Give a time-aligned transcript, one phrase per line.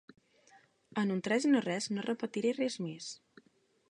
[1.01, 3.13] En un tres i no res, no repetiré res més.